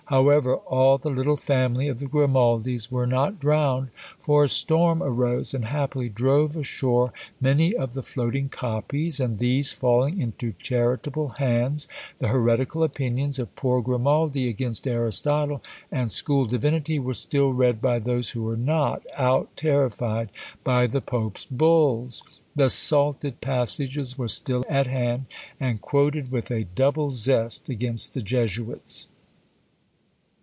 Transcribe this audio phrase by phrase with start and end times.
[0.05, 5.53] However, all the little family of the Grimaldis were not drowned for a storm arose,
[5.53, 11.87] and happily drove ashore many of the floating copies, and these falling into charitable hands,
[12.19, 17.97] the heretical opinions of poor Grimaldi against Aristotle and school divinity were still read by
[17.97, 20.27] those who were not out terrified
[20.65, 22.21] by the Pope's bulls.
[22.53, 25.27] The salted passages were still at hand,
[25.57, 29.07] and quoted with a double zest against the Jesuits!